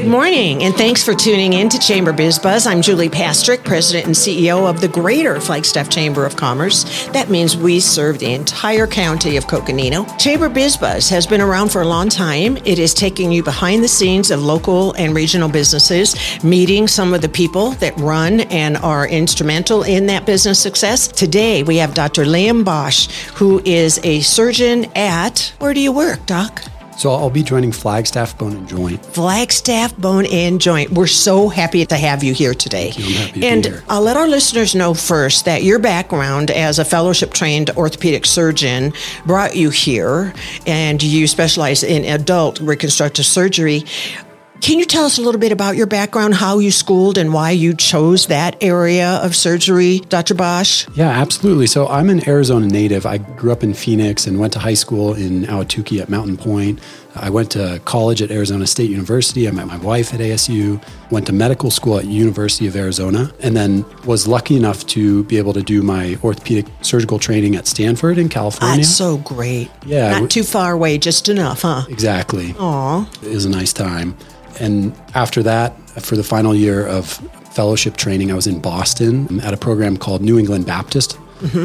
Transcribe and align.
Good 0.00 0.08
morning, 0.08 0.62
and 0.62 0.74
thanks 0.74 1.04
for 1.04 1.12
tuning 1.12 1.52
in 1.52 1.68
to 1.68 1.78
Chamber 1.78 2.14
Biz 2.14 2.38
Buzz. 2.38 2.66
I'm 2.66 2.80
Julie 2.80 3.10
Pastrick, 3.10 3.64
President 3.64 4.06
and 4.06 4.14
CEO 4.14 4.66
of 4.66 4.80
the 4.80 4.88
Greater 4.88 5.38
Flagstaff 5.42 5.90
Chamber 5.90 6.24
of 6.24 6.36
Commerce. 6.36 7.06
That 7.08 7.28
means 7.28 7.54
we 7.54 7.80
serve 7.80 8.18
the 8.18 8.32
entire 8.32 8.86
county 8.86 9.36
of 9.36 9.46
Coconino. 9.46 10.06
Chamber 10.16 10.48
Biz 10.48 10.78
Buzz 10.78 11.10
has 11.10 11.26
been 11.26 11.42
around 11.42 11.70
for 11.70 11.82
a 11.82 11.86
long 11.86 12.08
time. 12.08 12.56
It 12.64 12.78
is 12.78 12.94
taking 12.94 13.30
you 13.30 13.42
behind 13.42 13.84
the 13.84 13.88
scenes 13.88 14.30
of 14.30 14.42
local 14.42 14.94
and 14.94 15.14
regional 15.14 15.50
businesses, 15.50 16.16
meeting 16.42 16.88
some 16.88 17.12
of 17.12 17.20
the 17.20 17.28
people 17.28 17.72
that 17.72 17.94
run 17.98 18.40
and 18.40 18.78
are 18.78 19.06
instrumental 19.06 19.82
in 19.82 20.06
that 20.06 20.24
business 20.24 20.58
success. 20.58 21.08
Today, 21.08 21.62
we 21.62 21.76
have 21.76 21.92
Dr. 21.92 22.24
Liam 22.24 22.64
Bosch, 22.64 23.08
who 23.34 23.60
is 23.66 24.00
a 24.02 24.22
surgeon 24.22 24.86
at, 24.96 25.52
where 25.58 25.74
do 25.74 25.80
you 25.80 25.92
work, 25.92 26.24
Doc? 26.24 26.69
So 27.00 27.12
I'll 27.12 27.30
be 27.30 27.42
joining 27.42 27.72
Flagstaff 27.72 28.36
Bone 28.36 28.52
and 28.54 28.68
Joint. 28.68 29.02
Flagstaff 29.06 29.96
Bone 29.96 30.26
and 30.26 30.60
Joint. 30.60 30.90
We're 30.90 31.06
so 31.06 31.48
happy 31.48 31.86
to 31.86 31.96
have 31.96 32.22
you 32.22 32.34
here 32.34 32.52
today. 32.52 32.92
I'm 32.94 33.02
happy 33.02 33.40
to 33.40 33.46
and 33.46 33.62
be 33.62 33.70
here. 33.70 33.82
I'll 33.88 34.02
let 34.02 34.18
our 34.18 34.28
listeners 34.28 34.74
know 34.74 34.92
first 34.92 35.46
that 35.46 35.62
your 35.62 35.78
background 35.78 36.50
as 36.50 36.78
a 36.78 36.84
fellowship 36.84 37.32
trained 37.32 37.70
orthopedic 37.70 38.26
surgeon 38.26 38.92
brought 39.24 39.56
you 39.56 39.70
here, 39.70 40.34
and 40.66 41.02
you 41.02 41.26
specialize 41.26 41.82
in 41.82 42.04
adult 42.04 42.60
reconstructive 42.60 43.24
surgery. 43.24 43.86
Can 44.60 44.78
you 44.78 44.84
tell 44.84 45.06
us 45.06 45.16
a 45.16 45.22
little 45.22 45.40
bit 45.40 45.52
about 45.52 45.76
your 45.76 45.86
background, 45.86 46.34
how 46.34 46.58
you 46.58 46.70
schooled, 46.70 47.16
and 47.16 47.32
why 47.32 47.50
you 47.50 47.74
chose 47.74 48.26
that 48.26 48.62
area 48.62 49.12
of 49.22 49.34
surgery, 49.34 50.00
Dr. 50.00 50.34
Bosch? 50.34 50.86
Yeah, 50.94 51.08
absolutely. 51.08 51.66
So 51.66 51.88
I'm 51.88 52.10
an 52.10 52.28
Arizona 52.28 52.66
native. 52.66 53.06
I 53.06 53.18
grew 53.18 53.52
up 53.52 53.62
in 53.62 53.72
Phoenix 53.72 54.26
and 54.26 54.38
went 54.38 54.52
to 54.52 54.58
high 54.58 54.74
school 54.74 55.14
in 55.14 55.44
Ahwatukee 55.44 56.00
at 56.00 56.10
Mountain 56.10 56.36
Pointe. 56.36 56.78
I 57.14 57.28
went 57.28 57.50
to 57.52 57.80
college 57.84 58.22
at 58.22 58.30
Arizona 58.30 58.66
State 58.66 58.90
University. 58.90 59.48
I 59.48 59.50
met 59.50 59.66
my 59.66 59.76
wife 59.78 60.14
at 60.14 60.20
ASU. 60.20 60.82
Went 61.10 61.26
to 61.26 61.32
medical 61.32 61.70
school 61.70 61.98
at 61.98 62.06
University 62.06 62.66
of 62.66 62.76
Arizona, 62.76 63.32
and 63.40 63.56
then 63.56 63.84
was 64.04 64.28
lucky 64.28 64.56
enough 64.56 64.86
to 64.88 65.24
be 65.24 65.36
able 65.38 65.52
to 65.54 65.62
do 65.62 65.82
my 65.82 66.16
orthopedic 66.22 66.66
surgical 66.82 67.18
training 67.18 67.56
at 67.56 67.66
Stanford 67.66 68.16
in 68.18 68.28
California. 68.28 68.76
That's 68.76 68.88
so 68.88 69.18
great. 69.18 69.70
Yeah, 69.84 70.20
Not 70.20 70.30
too 70.30 70.44
far 70.44 70.72
away, 70.72 70.98
just 70.98 71.28
enough, 71.28 71.62
huh? 71.62 71.84
Exactly. 71.88 72.54
Aw. 72.58 73.08
It 73.22 73.30
was 73.30 73.44
a 73.44 73.50
nice 73.50 73.72
time. 73.72 74.16
And 74.60 74.94
after 75.14 75.42
that, 75.42 75.76
for 76.00 76.16
the 76.16 76.22
final 76.24 76.54
year 76.54 76.86
of 76.86 77.06
fellowship 77.52 77.96
training, 77.96 78.30
I 78.30 78.34
was 78.34 78.46
in 78.46 78.60
Boston 78.60 79.40
at 79.40 79.52
a 79.52 79.56
program 79.56 79.96
called 79.96 80.22
New 80.22 80.38
England 80.38 80.66
Baptist, 80.66 81.18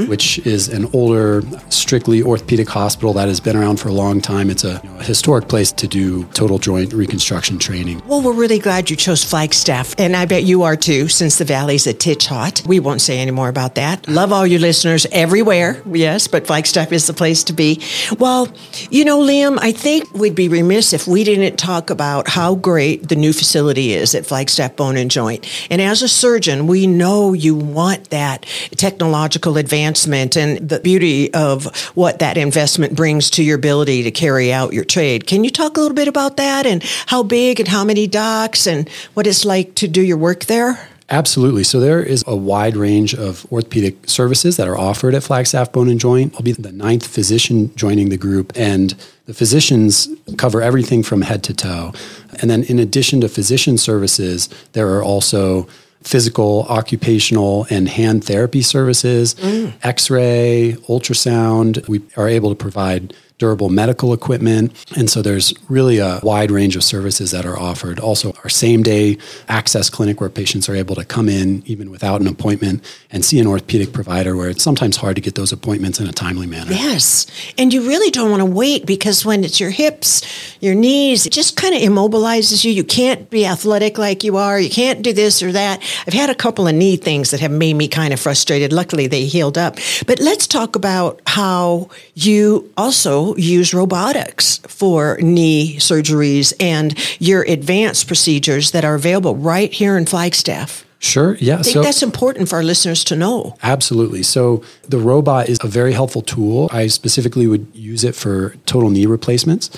which 0.07 0.39
is 0.39 0.67
an 0.69 0.89
older, 0.93 1.41
strictly 1.69 2.21
orthopedic 2.23 2.69
hospital 2.69 3.13
that 3.13 3.27
has 3.27 3.39
been 3.39 3.55
around 3.55 3.79
for 3.79 3.89
a 3.89 3.93
long 3.93 4.21
time. 4.21 4.49
It's 4.49 4.63
a, 4.63 4.79
you 4.83 4.89
know, 4.89 4.99
a 4.99 5.03
historic 5.03 5.47
place 5.47 5.71
to 5.73 5.87
do 5.87 6.23
total 6.25 6.57
joint 6.57 6.93
reconstruction 6.93 7.59
training. 7.59 8.01
Well, 8.07 8.21
we're 8.21 8.33
really 8.33 8.59
glad 8.59 8.89
you 8.89 8.95
chose 8.95 9.23
Flagstaff, 9.23 9.95
and 9.97 10.15
I 10.15 10.25
bet 10.25 10.43
you 10.43 10.63
are 10.63 10.75
too, 10.75 11.07
since 11.07 11.37
the 11.37 11.45
valley's 11.45 11.87
a 11.87 11.93
titch 11.93 12.27
hot. 12.27 12.61
We 12.65 12.79
won't 12.79 13.01
say 13.01 13.19
any 13.19 13.31
more 13.31 13.49
about 13.49 13.75
that. 13.75 14.07
Love 14.07 14.31
all 14.31 14.47
your 14.47 14.59
listeners 14.59 15.05
everywhere, 15.11 15.81
yes, 15.91 16.27
but 16.27 16.47
Flagstaff 16.47 16.91
is 16.91 17.07
the 17.07 17.13
place 17.13 17.43
to 17.45 17.53
be. 17.53 17.81
Well, 18.19 18.47
you 18.89 19.05
know, 19.05 19.19
Liam, 19.19 19.57
I 19.61 19.71
think 19.71 20.13
we'd 20.13 20.35
be 20.35 20.47
remiss 20.49 20.93
if 20.93 21.07
we 21.07 21.23
didn't 21.23 21.57
talk 21.57 21.89
about 21.89 22.27
how 22.29 22.55
great 22.55 23.09
the 23.09 23.15
new 23.15 23.33
facility 23.33 23.93
is 23.93 24.15
at 24.15 24.25
Flagstaff 24.25 24.75
Bone 24.75 24.97
and 24.97 25.11
Joint. 25.11 25.45
And 25.69 25.81
as 25.81 26.01
a 26.01 26.07
surgeon, 26.07 26.67
we 26.67 26.87
know 26.87 27.33
you 27.33 27.55
want 27.55 28.09
that 28.09 28.45
technological 28.77 29.57
advancement 29.65 30.37
and 30.37 30.69
the 30.69 30.79
beauty 30.79 31.33
of 31.33 31.65
what 31.95 32.19
that 32.19 32.37
investment 32.37 32.95
brings 32.95 33.31
to 33.31 33.43
your 33.43 33.55
ability 33.55 34.03
to 34.03 34.11
carry 34.11 34.53
out 34.53 34.73
your 34.73 34.85
trade. 34.85 35.25
Can 35.25 35.43
you 35.43 35.49
talk 35.49 35.77
a 35.77 35.81
little 35.81 35.95
bit 35.95 36.07
about 36.07 36.37
that 36.37 36.67
and 36.67 36.83
how 37.07 37.23
big 37.23 37.59
and 37.59 37.67
how 37.67 37.83
many 37.83 38.05
docs 38.05 38.67
and 38.67 38.87
what 39.15 39.25
it's 39.25 39.43
like 39.43 39.73
to 39.75 39.87
do 39.87 40.01
your 40.01 40.17
work 40.17 40.45
there? 40.45 40.87
Absolutely. 41.09 41.63
So 41.63 41.79
there 41.79 42.01
is 42.01 42.23
a 42.25 42.35
wide 42.35 42.75
range 42.75 43.13
of 43.13 43.45
orthopedic 43.51 44.09
services 44.09 44.57
that 44.57 44.67
are 44.67 44.77
offered 44.77 45.13
at 45.13 45.23
Flagstaff 45.23 45.71
Bone 45.71 45.89
and 45.89 45.99
Joint. 45.99 46.33
I'll 46.35 46.41
be 46.41 46.51
the 46.51 46.71
ninth 46.71 47.05
physician 47.05 47.75
joining 47.75 48.09
the 48.09 48.17
group, 48.17 48.51
and 48.55 48.95
the 49.27 49.33
physicians 49.33 50.07
cover 50.37 50.63
everything 50.63 51.03
from 51.03 51.21
head 51.21 51.43
to 51.43 51.53
toe. 51.53 51.93
And 52.41 52.49
then, 52.49 52.63
in 52.63 52.79
addition 52.79 53.21
to 53.21 53.29
physician 53.29 53.77
services, 53.77 54.49
there 54.73 54.89
are 54.95 55.03
also 55.03 55.67
physical, 56.05 56.63
occupational, 56.69 57.65
and 57.69 57.89
hand 57.89 58.23
therapy 58.23 58.61
services, 58.61 59.35
mm. 59.35 59.73
x 59.83 60.09
ray, 60.09 60.77
ultrasound. 60.87 61.87
We 61.87 62.01
are 62.15 62.27
able 62.27 62.49
to 62.49 62.55
provide 62.55 63.13
durable 63.37 63.69
medical 63.69 64.13
equipment. 64.13 64.71
And 64.95 65.09
so 65.09 65.21
there's 65.21 65.53
really 65.69 65.99
a 65.99 66.19
wide 66.23 66.51
range 66.51 66.75
of 66.75 66.83
services 66.83 67.31
that 67.31 67.45
are 67.45 67.57
offered. 67.57 67.99
Also, 67.99 68.33
our 68.43 68.49
same 68.49 68.81
day 68.81 69.17
access 69.49 69.89
clinic 69.89 70.21
where 70.21 70.29
patients 70.29 70.69
are 70.69 70.75
able 70.75 70.95
to 70.95 71.03
come 71.03 71.27
in 71.27 71.61
even 71.65 71.91
without 71.91 72.21
an 72.21 72.27
appointment 72.27 72.83
and 73.11 73.25
see 73.25 73.39
an 73.39 73.47
orthopedic 73.47 73.91
provider 73.91 74.35
where 74.35 74.49
it's 74.49 74.63
sometimes 74.63 74.97
hard 74.97 75.15
to 75.15 75.21
get 75.21 75.35
those 75.35 75.51
appointments 75.51 75.99
in 75.99 76.07
a 76.07 76.13
timely 76.13 76.47
manner. 76.47 76.71
Yes. 76.71 77.27
And 77.57 77.73
you 77.73 77.87
really 77.87 78.09
don't 78.09 78.31
want 78.31 78.41
to 78.41 78.45
wait 78.45 78.85
because 78.85 79.25
when 79.25 79.43
it's 79.43 79.59
your 79.59 79.69
hips, 79.69 80.21
your 80.61 80.75
knees, 80.75 81.25
it 81.25 81.33
just 81.33 81.57
kind 81.57 81.75
of 81.75 81.81
immobilizes 81.81 82.63
you. 82.63 82.71
You 82.71 82.83
can't 82.83 83.29
be 83.29 83.45
athletic 83.45 83.97
like 83.97 84.23
you 84.23 84.37
are. 84.37 84.59
You 84.59 84.69
can't 84.69 85.01
do 85.01 85.11
this 85.11 85.43
or 85.43 85.51
that. 85.51 85.81
I've 86.07 86.13
had 86.13 86.29
a 86.29 86.35
couple 86.35 86.67
of 86.67 86.75
knee 86.75 86.95
things 86.95 87.31
that 87.31 87.41
have 87.41 87.51
made 87.51 87.73
me 87.73 87.87
kind 87.87 88.13
of 88.13 88.19
frustrated. 88.19 88.71
Luckily, 88.71 89.07
they 89.07 89.25
healed 89.25 89.57
up. 89.57 89.77
But 90.07 90.19
let's 90.19 90.47
talk 90.47 90.75
about 90.75 91.21
how 91.27 91.89
you 92.13 92.71
also 92.77 93.24
use 93.37 93.73
robotics 93.73 94.59
for 94.67 95.17
knee 95.21 95.77
surgeries 95.77 96.53
and 96.59 96.93
your 97.19 97.41
advanced 97.43 98.07
procedures 98.07 98.71
that 98.71 98.85
are 98.85 98.95
available 98.95 99.35
right 99.35 99.73
here 99.73 99.97
in 99.97 100.05
Flagstaff. 100.05 100.85
Sure. 100.99 101.35
Yeah. 101.39 101.59
I 101.59 101.61
think 101.61 101.73
so 101.73 101.83
that's 101.83 102.01
important 102.01 102.49
for 102.49 102.55
our 102.55 102.63
listeners 102.63 103.03
to 103.05 103.15
know. 103.15 103.55
Absolutely. 103.61 104.23
So 104.23 104.63
the 104.87 104.97
robot 104.97 105.49
is 105.49 105.59
a 105.61 105.67
very 105.67 105.93
helpful 105.93 106.21
tool. 106.21 106.69
I 106.71 106.87
specifically 106.87 107.47
would 107.47 107.67
use 107.73 108.03
it 108.03 108.15
for 108.15 108.55
total 108.65 108.89
knee 108.89 109.05
replacements. 109.05 109.69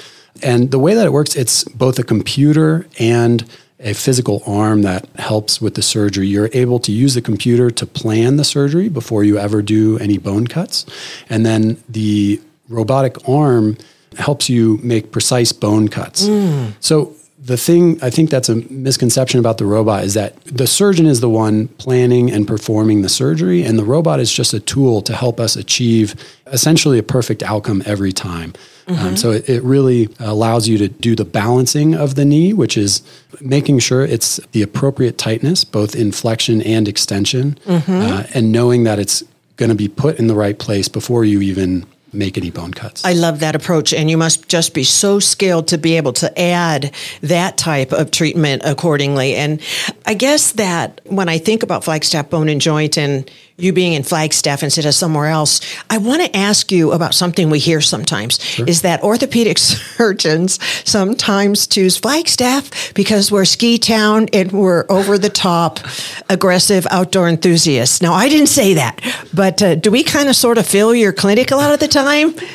And 0.44 0.72
the 0.72 0.80
way 0.80 0.94
that 0.94 1.06
it 1.06 1.12
works, 1.12 1.36
it's 1.36 1.64
both 1.66 2.00
a 2.00 2.04
computer 2.04 2.88
and 3.00 3.44
a 3.80 3.94
physical 3.94 4.42
arm 4.48 4.82
that 4.84 5.08
helps 5.18 5.62
with 5.62 5.76
the 5.76 5.82
surgery. 5.82 6.28
You're 6.28 6.50
able 6.54 6.80
to 6.80 6.92
use 6.92 7.14
the 7.14 7.22
computer 7.22 7.70
to 7.72 7.86
plan 7.86 8.38
the 8.38 8.44
surgery 8.44 8.90
before 8.90 9.24
you 9.24 9.38
ever 9.38 9.62
do 9.62 10.00
any 10.00 10.18
bone 10.18 10.48
cuts. 10.48 10.86
And 11.30 11.46
then 11.46 11.84
the 11.88 12.42
robotic 12.70 13.28
arm 13.28 13.78
helps 14.18 14.50
you 14.50 14.80
make 14.84 15.12
precise 15.12 15.52
bone 15.52 15.88
cuts. 15.88 16.28
So 16.80 17.14
the 17.40 17.56
thing 17.58 18.00
I 18.02 18.10
think 18.10 18.30
that's 18.32 18.50
a 18.50 18.56
misconception 18.56 19.40
about 19.40 19.58
the 19.60 19.66
robot 19.66 20.04
is 20.04 20.16
that 20.16 20.44
the 20.46 20.66
surgeon 20.66 21.06
is 21.06 21.22
the 21.22 21.30
one 21.30 21.68
planning 21.78 22.32
and 22.32 22.48
performing 22.48 23.04
the 23.04 23.10
surgery, 23.10 23.64
and 23.64 23.78
the 23.78 23.84
robot 23.86 24.20
is 24.20 24.32
just 24.32 24.54
a 24.54 24.60
tool 24.60 25.02
to 25.04 25.14
help 25.14 25.40
us 25.40 25.56
achieve 25.56 26.16
essentially 26.48 26.98
a 26.98 27.04
perfect 27.04 27.44
outcome 27.44 27.84
every 27.86 28.12
time. 28.12 28.54
Um, 28.88 29.18
so 29.18 29.32
it, 29.32 29.50
it 29.50 29.64
really 29.64 30.10
allows 30.20 30.68
you 30.68 30.78
to 30.78 30.88
do 30.88 31.14
the 31.16 31.26
balancing 31.26 31.94
of 31.94 32.16
the 32.16 32.24
knee, 32.26 32.54
which 32.54 32.78
is 32.78 33.02
making 33.42 33.80
sure 33.80 34.04
it's 34.04 34.38
the 34.54 34.62
appropriate 34.62 35.18
tightness, 35.18 35.64
both 35.66 35.94
in 35.96 36.12
flexion 36.14 36.62
and 36.62 36.88
extension, 36.88 37.58
uh, 37.68 38.24
and 38.34 38.52
knowing 38.52 38.84
that 38.86 38.98
it's 38.98 39.24
going 39.58 39.70
to 39.70 39.76
be 39.76 39.90
put 39.90 40.18
in 40.20 40.28
the 40.28 40.36
right 40.36 40.58
place 40.58 40.88
before 40.88 41.26
you 41.26 41.42
even 41.42 41.86
make 42.18 42.38
any 42.38 42.50
bone 42.50 42.74
cuts. 42.74 43.06
I 43.06 43.14
love 43.14 43.40
that 43.40 43.56
approach, 43.56 43.94
and 43.94 44.10
you 44.10 44.18
must 44.18 44.48
just 44.48 44.74
be 44.74 44.84
so 44.84 45.20
skilled 45.20 45.68
to 45.70 45.78
be 45.78 45.98
able 45.98 46.14
to 46.14 46.40
add 46.40 46.94
that 47.22 47.58
type 47.58 47.92
of 47.92 48.12
treatment 48.12 48.64
accordingly. 48.66 49.36
And 49.36 49.62
I 50.06 50.14
guess 50.14 50.54
that 50.54 51.02
when 51.06 51.30
I 51.30 51.38
think 51.38 51.64
about 51.64 51.84
Flagstaff 51.84 52.30
Bone 52.30 52.50
and 52.50 52.60
Joint 52.60 52.98
and 52.98 53.30
you 53.60 53.74
being 53.74 53.94
in 53.94 54.04
Flagstaff 54.04 54.62
instead 54.62 54.86
of 54.86 54.94
somewhere 54.94 55.28
else, 55.28 55.62
I 55.90 55.98
want 55.98 56.22
to 56.22 56.38
ask 56.38 56.72
you 56.72 56.92
about 56.92 57.16
something 57.16 57.50
we 57.50 57.58
hear 57.58 57.82
sometimes 57.82 58.60
is 58.60 58.84
that 58.84 59.02
orthopedic 59.02 59.58
surgeons 59.98 60.60
sometimes 60.88 61.66
choose 61.66 61.98
Flagstaff 61.98 62.94
because 62.94 63.32
we're 63.32 63.46
ski 63.46 63.80
town 63.80 64.28
and 64.32 64.52
we're 64.52 64.86
over 64.90 65.18
the 65.18 65.30
top, 65.30 65.80
aggressive 66.30 66.86
outdoor 66.92 67.28
enthusiasts. 67.28 68.00
Now, 68.00 68.14
I 68.14 68.30
didn't 68.30 68.48
say 68.48 68.76
that, 68.76 69.02
but 69.34 69.62
uh, 69.64 69.74
do 69.76 69.90
we 69.90 70.04
kind 70.04 70.30
of 70.30 70.36
sort 70.36 70.60
of 70.60 70.68
fill 70.68 70.94
your 70.94 71.12
clinic 71.12 71.50
a 71.50 71.56
lot 71.56 71.74
of 71.74 71.80
the 71.80 71.88
time? 71.88 72.07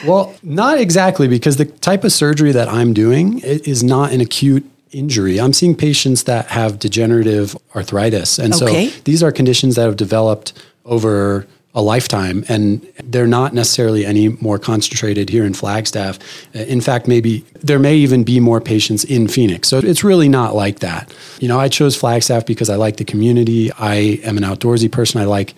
Well, 0.07 0.35
not 0.43 0.79
exactly, 0.79 1.29
because 1.29 1.57
the 1.57 1.67
type 1.67 2.05
of 2.05 2.13
surgery 2.13 2.53
that 2.53 2.69
I'm 2.69 2.93
doing 2.93 3.41
is 3.41 3.83
not 3.83 4.13
an 4.13 4.21
acute 4.21 4.65
injury. 4.91 5.41
I'm 5.41 5.53
seeing 5.53 5.75
patients 5.75 6.25
that 6.25 6.47
have 6.49 6.79
degenerative 6.79 7.57
arthritis. 7.75 8.39
And 8.39 8.53
Okay. 8.55 8.89
so 8.91 9.01
these 9.05 9.23
are 9.23 9.33
conditions 9.33 9.77
that 9.77 9.83
have 9.85 9.97
developed 9.97 10.53
over 10.85 11.47
a 11.75 11.81
lifetime 11.81 12.45
and 12.49 12.87
they're 13.03 13.27
not 13.27 13.55
necessarily 13.55 14.05
any 14.05 14.29
more 14.29 14.59
concentrated 14.59 15.31
here 15.31 15.43
in 15.47 15.55
Flagstaff. 15.55 16.19
In 16.53 16.83
fact, 16.83 17.09
maybe 17.09 17.43
there 17.63 17.79
may 17.79 17.97
even 17.97 18.25
be 18.25 18.41
more 18.41 18.61
patients 18.61 19.05
in 19.05 19.27
Phoenix. 19.27 19.69
So 19.69 19.79
it's 19.79 20.05
really 20.05 20.29
not 20.29 20.55
like 20.55 20.81
that. 20.81 21.11
You 21.41 21.49
know, 21.49 21.59
I 21.59 21.69
chose 21.69 21.97
Flagstaff 21.97 22.45
because 22.45 22.69
I 22.69 22.77
like 22.77 22.99
the 22.99 23.05
community. 23.07 23.73
I 23.79 24.21
am 24.23 24.37
an 24.37 24.43
outdoorsy 24.43 24.93
person. 24.93 25.23
I 25.23 25.25
like 25.25 25.55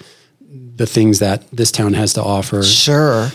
the 0.76 0.86
things 0.86 1.18
that 1.18 1.42
this 1.52 1.72
town 1.72 1.94
has 1.94 2.12
to 2.12 2.22
offer. 2.22 2.62
Sure. 2.62 3.32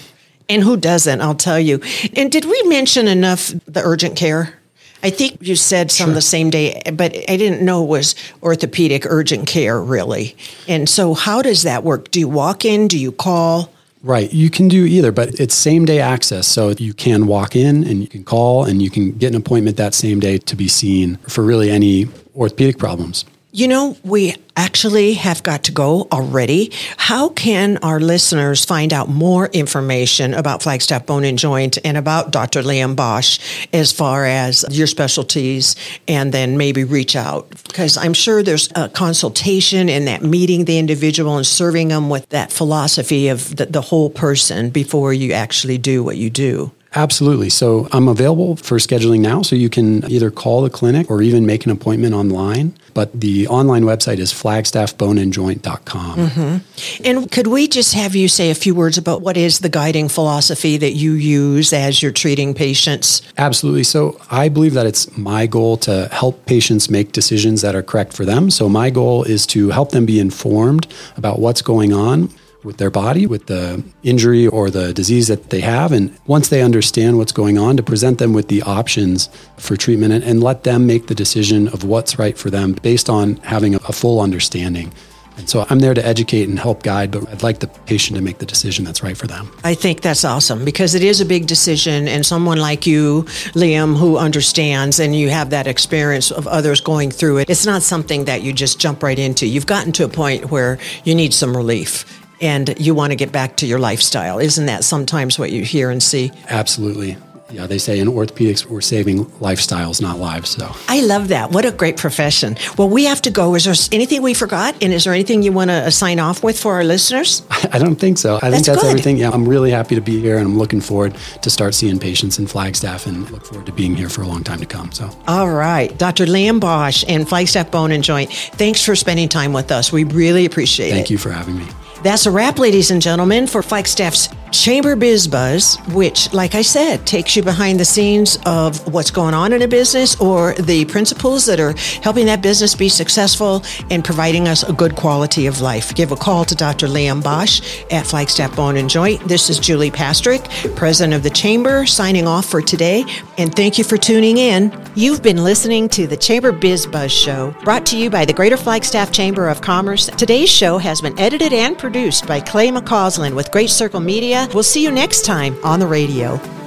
And 0.50 0.64
who 0.64 0.76
doesn't? 0.76 1.22
I'll 1.22 1.36
tell 1.36 1.60
you. 1.60 1.80
And 2.16 2.32
did 2.32 2.46
we 2.46 2.62
mention 2.64 3.08
enough 3.08 3.54
the 3.68 3.82
urgent 3.84 4.16
care? 4.16 4.56
I 5.02 5.12
think 5.12 5.38
you 5.40 5.56
said 5.56 5.92
some 5.92 6.08
sure. 6.08 6.16
the 6.16 6.22
same 6.22 6.50
day, 6.50 6.82
but 6.94 7.16
I 7.30 7.38
didn't 7.38 7.64
know 7.64 7.84
it 7.84 7.88
was 7.88 8.16
orthopedic 8.44 9.06
urgent 9.06 9.48
care 9.48 9.82
really. 9.82 10.36
And 10.68 10.90
so, 10.90 11.14
how 11.14 11.42
does 11.42 11.64
that 11.64 11.86
work? 11.86 12.12
Do 12.12 12.20
you 12.20 12.28
walk 12.28 12.66
in? 12.66 12.90
Do 12.90 13.00
you 13.00 13.14
call? 13.14 13.72
Right. 14.02 14.32
You 14.34 14.50
can 14.50 14.68
do 14.68 14.86
either, 14.86 15.12
but 15.12 15.40
it's 15.40 15.54
same 15.54 15.86
day 15.86 16.00
access. 16.00 16.48
So 16.48 16.70
you 16.78 16.94
can 16.94 17.28
walk 17.28 17.56
in 17.56 17.84
and 17.86 18.02
you 18.02 18.08
can 18.08 18.24
call 18.24 18.64
and 18.64 18.82
you 18.82 18.90
can 18.90 19.12
get 19.12 19.34
an 19.34 19.36
appointment 19.36 19.78
that 19.78 19.94
same 19.94 20.20
day 20.20 20.38
to 20.38 20.56
be 20.56 20.68
seen 20.68 21.18
for 21.28 21.44
really 21.44 21.70
any 21.70 22.08
orthopedic 22.36 22.78
problems. 22.78 23.26
You 23.52 23.68
know, 23.68 23.98
we 24.04 24.36
actually 24.56 25.16
have 25.16 25.42
got 25.42 25.64
to 25.64 25.72
go 25.72 26.08
already. 26.12 26.72
How 26.98 27.30
can 27.30 27.78
our 27.78 28.00
listeners 28.00 28.64
find 28.64 28.94
out 28.94 29.10
more 29.10 29.48
information 29.48 30.36
about 30.36 30.62
Flagstaff 30.62 31.08
Bone 31.08 31.24
and 31.24 31.40
Joint 31.40 31.80
and 31.84 31.98
about 31.98 32.30
Dr. 32.30 32.62
Liam 32.62 32.96
Bosch 32.96 33.40
as 33.74 33.92
far 33.92 34.26
as 34.26 34.66
your 34.70 34.86
specialties 34.86 35.76
and 36.08 36.32
then 36.32 36.60
maybe 36.60 36.84
reach 36.84 37.16
out? 37.16 37.50
Because 37.50 37.98
I'm 37.98 38.14
sure 38.14 38.44
there's 38.44 38.70
a 38.76 38.88
consultation 38.88 39.90
in 39.90 40.06
that 40.06 40.22
meeting 40.22 40.66
the 40.66 40.78
individual 40.78 41.36
and 41.36 41.46
serving 41.46 41.88
them 41.88 42.08
with 42.08 42.30
that 42.30 42.52
philosophy 42.52 43.30
of 43.30 43.56
the, 43.56 43.66
the 43.66 43.82
whole 43.82 44.12
person 44.12 44.70
before 44.70 45.12
you 45.12 45.34
actually 45.34 45.80
do 45.80 46.04
what 46.04 46.18
you 46.18 46.30
do. 46.30 46.72
Absolutely. 46.96 47.50
So 47.50 47.88
I'm 47.92 48.08
available 48.08 48.56
for 48.56 48.78
scheduling 48.78 49.20
now. 49.20 49.44
So 49.44 49.56
you 49.56 49.70
can 49.70 50.10
either 50.10 50.32
call 50.32 50.64
the 50.64 50.72
clinic 50.72 51.10
or 51.10 51.22
even 51.22 51.46
make 51.46 51.66
an 51.66 51.72
appointment 51.72 52.16
online. 52.16 52.74
But 52.96 53.22
the 53.22 53.48
online 53.48 53.84
website 53.84 54.18
is 54.18 54.34
flagstaffboneandjoint.com. 54.34 56.18
Mm-hmm. 56.18 57.06
And 57.06 57.32
could 57.32 57.48
we 57.48 57.68
just 57.68 57.94
have 57.94 58.16
you 58.16 58.28
say 58.28 58.50
a 58.50 58.56
few 58.56 58.74
words 58.74 58.98
about 58.98 59.22
what 59.22 59.38
is 59.38 59.60
the 59.60 59.70
guiding 59.70 60.10
philosophy 60.10 60.78
that 60.78 60.94
you 60.94 61.14
use 61.14 61.72
as 61.72 62.02
you're 62.02 62.12
treating 62.12 62.56
patients? 62.56 63.22
Absolutely. 63.38 63.84
So 63.84 64.20
I 64.32 64.50
believe 64.50 64.74
that 64.74 64.88
it's 64.88 65.16
my 65.16 65.46
goal 65.46 65.78
to 65.78 66.08
help 66.12 66.48
patients 66.48 66.90
make 66.90 67.12
decisions 67.12 67.62
that 67.62 67.76
are 67.76 67.84
correct 67.84 68.14
for 68.14 68.26
them. 68.26 68.50
So 68.50 68.68
my 68.68 68.90
goal 68.90 69.24
is 69.24 69.46
to 69.48 69.70
help 69.70 69.92
them 69.92 70.08
be 70.08 70.20
informed 70.20 70.88
about 71.16 71.40
what's 71.40 71.62
going 71.62 71.94
on 71.94 72.30
with 72.64 72.78
their 72.78 72.90
body, 72.90 73.26
with 73.26 73.46
the 73.46 73.84
injury 74.04 74.48
or 74.48 74.70
the 74.70 74.94
disease 74.94 75.28
that 75.28 75.50
they 75.50 75.62
have. 75.62 75.92
And 75.92 76.18
once 76.28 76.50
they 76.50 76.62
understand 76.62 77.18
what's 77.18 77.32
going 77.32 77.58
on, 77.58 77.78
to 77.78 77.84
present 77.84 78.18
them 78.18 78.34
with 78.34 78.48
the 78.50 78.62
options 78.64 79.30
for 79.58 79.78
treatment 79.78 80.14
and, 80.14 80.24
and 80.24 80.44
let 80.44 80.64
them 80.64 80.86
make 80.86 81.08
the 81.08 81.16
decision 81.16 81.68
of 81.70 81.84
what's 81.84 82.20
right 82.20 82.38
for 82.38 82.50
them 82.50 82.74
based 82.74 83.10
on 83.10 83.38
having 83.38 83.76
a, 83.76 83.80
a 83.88 83.94
full 83.94 84.20
understanding. 84.20 84.92
And 85.40 85.50
so 85.50 85.66
I'm 85.70 85.80
there 85.80 85.94
to 85.94 86.06
educate 86.06 86.50
and 86.50 86.60
help 86.60 86.84
guide, 86.84 87.12
but 87.12 87.28
I'd 87.30 87.44
like 87.44 87.60
the 87.60 87.68
patient 87.68 88.18
to 88.18 88.22
make 88.22 88.40
the 88.40 88.46
decision 88.46 88.84
that's 88.84 89.02
right 89.02 89.16
for 89.16 89.26
them. 89.26 89.50
I 89.64 89.74
think 89.74 90.02
that's 90.02 90.26
awesome 90.26 90.66
because 90.66 90.96
it 90.96 91.02
is 91.02 91.22
a 91.22 91.26
big 91.26 91.48
decision. 91.48 92.10
And 92.10 92.26
someone 92.26 92.58
like 92.58 92.86
you, 92.86 93.24
Liam, 93.56 93.98
who 93.98 94.18
understands 94.18 95.00
and 95.00 95.16
you 95.16 95.30
have 95.30 95.52
that 95.52 95.66
experience 95.66 96.30
of 96.30 96.46
others 96.46 96.82
going 96.82 97.10
through 97.10 97.38
it, 97.38 97.50
it's 97.50 97.66
not 97.66 97.84
something 97.84 98.26
that 98.26 98.42
you 98.42 98.52
just 98.52 98.80
jump 98.80 99.02
right 99.02 99.18
into. 99.18 99.48
You've 99.48 99.66
gotten 99.66 99.94
to 99.94 100.04
a 100.04 100.10
point 100.10 100.52
where 100.52 100.78
you 101.06 101.16
need 101.16 101.34
some 101.34 101.56
relief 101.56 102.19
and 102.42 102.80
you 102.80 102.94
want 102.94 103.12
to 103.12 103.16
get 103.16 103.32
back 103.32 103.58
to 103.58 103.66
your 103.66 103.80
lifestyle. 103.80 104.40
Isn't 104.40 104.66
that 104.68 104.84
sometimes 104.84 105.38
what 105.38 105.52
you 105.52 105.64
hear 105.64 105.90
and 105.90 106.02
see? 106.02 106.32
Absolutely. 106.48 107.18
Yeah, 107.52 107.66
they 107.66 107.80
say 107.80 108.00
in 108.00 108.08
orthopedics 108.08 108.66
we're 108.66 108.82
saving 108.82 109.26
lifestyles, 109.40 110.02
not 110.02 110.20
lives. 110.20 110.52
So 110.52 110.72
I 110.88 111.02
love 111.02 111.30
that. 111.30 111.52
What 111.52 111.66
a 111.66 111.72
great 111.72 111.98
profession. 111.98 112.56
Well, 112.78 112.90
we 112.90 113.06
have 113.06 113.22
to 113.24 113.32
go. 113.32 113.56
Is 113.56 113.66
there 113.66 113.74
anything 113.92 114.22
we 114.22 114.36
forgot? 114.36 114.76
And 114.84 114.94
is 114.94 115.06
there 115.06 115.14
anything 115.14 115.42
you 115.42 115.52
want 115.52 115.72
to 115.72 115.88
uh, 115.88 115.90
sign 115.90 116.20
off 116.20 116.44
with 116.44 116.60
for 116.60 116.74
our 116.76 116.84
listeners? 116.84 117.42
I 117.72 117.80
don't 117.80 117.96
think 117.96 118.20
so. 118.20 118.36
I 118.36 118.52
that's 118.52 118.56
think 118.56 118.66
that's 118.68 118.82
good. 118.84 118.90
everything. 118.90 119.18
Yeah, 119.18 119.32
I'm 119.32 119.50
really 119.50 119.72
happy 119.72 119.96
to 119.96 120.02
be 120.02 120.20
here, 120.20 120.38
and 120.38 120.46
I'm 120.46 120.58
looking 120.60 120.82
forward 120.82 121.16
to 121.42 121.50
start 121.50 121.74
seeing 121.74 121.98
patients 121.98 122.38
in 122.38 122.46
Flagstaff, 122.46 123.08
and 123.08 123.30
look 123.32 123.46
forward 123.46 123.66
to 123.66 123.72
being 123.72 123.96
here 123.96 124.10
for 124.10 124.22
a 124.22 124.28
long 124.28 124.44
time 124.44 124.60
to 124.60 124.68
come. 124.68 124.92
So 124.92 125.10
all 125.28 125.50
right, 125.50 125.96
Dr. 125.98 126.26
Liam 126.26 126.60
Bosch 126.60 127.04
and 127.08 127.28
Flagstaff 127.28 127.72
Bone 127.72 127.92
and 127.92 128.04
Joint. 128.04 128.32
Thanks 128.32 128.86
for 128.86 128.96
spending 128.96 129.28
time 129.28 129.54
with 129.54 129.72
us. 129.72 129.92
We 129.92 130.04
really 130.04 130.46
appreciate 130.46 130.90
Thank 130.90 130.94
it. 130.94 130.98
Thank 130.98 131.10
you 131.10 131.18
for 131.18 131.32
having 131.32 131.58
me. 131.58 131.66
That's 132.02 132.26
a 132.26 132.32
wrap, 132.32 132.60
ladies 132.60 132.92
and 132.92 133.02
gentlemen, 133.02 133.46
for 133.46 133.62
Flagstaff's 133.62 134.30
Chamber 134.52 134.96
Biz 134.96 135.28
Buzz, 135.28 135.78
which, 135.90 136.34
like 136.34 136.56
I 136.56 136.62
said, 136.62 137.06
takes 137.06 137.36
you 137.36 137.44
behind 137.44 137.80
the 137.80 137.86
scenes 137.86 138.38
of 138.46 138.92
what's 138.92 139.12
going 139.12 139.34
on 139.34 139.54
in 139.54 139.62
a 139.62 139.68
business 139.68 140.20
or 140.20 140.54
the 140.56 140.86
principles 140.86 141.46
that 141.46 141.60
are 141.60 141.74
helping 142.02 142.26
that 142.26 142.42
business 142.42 142.76
be 142.76 142.90
successful 142.90 143.64
and 143.90 144.04
providing 144.04 144.48
us 144.48 144.64
a 144.64 144.74
good 144.74 144.96
quality 144.96 145.46
of 145.46 145.62
life. 145.62 145.94
Give 145.94 146.12
a 146.12 146.16
call 146.16 146.46
to 146.46 146.56
Dr. 146.56 146.88
Liam 146.88 147.24
Bosch 147.24 147.62
at 147.92 148.08
Flagstaff 148.08 148.56
Bone 148.56 148.78
and 148.78 148.90
Joint. 148.90 149.22
This 149.28 149.50
is 149.50 149.60
Julie 149.60 149.92
Pastrick, 149.92 150.44
president 150.76 151.14
of 151.14 151.24
the 151.24 151.30
Chamber, 151.30 151.86
signing 151.86 152.28
off 152.28 152.46
for 152.46 152.62
today. 152.62 153.06
And 153.38 153.56
thank 153.56 153.78
you 153.78 153.84
for 153.84 153.98
tuning 153.98 154.38
in. 154.38 154.74
You've 154.96 155.22
been 155.22 155.44
listening 155.44 155.90
to 155.90 156.08
the 156.08 156.18
Chamber 156.18 156.52
Biz 156.52 156.88
Buzz 156.88 157.12
Show, 157.12 157.56
brought 157.64 157.86
to 157.88 157.98
you 157.98 158.10
by 158.10 158.26
the 158.26 158.34
Greater 158.34 158.58
Flagstaff 158.58 159.12
Chamber 159.12 159.48
of 159.48 159.62
Commerce. 159.62 160.08
Today's 160.08 160.50
show 160.50 160.78
has 160.78 161.02
been 161.02 161.18
edited 161.20 161.54
and 161.54 161.78
produced 161.78 162.28
by 162.28 162.40
Clay 162.40 162.70
McCausland 162.70 163.36
with 163.36 163.52
Great 163.52 163.70
Circle 163.70 164.00
Media. 164.00 164.39
We'll 164.54 164.64
see 164.64 164.84
you 164.84 164.92
next 164.92 165.26
time 165.26 165.58
on 165.64 165.80
the 165.80 165.88
radio. 165.88 166.59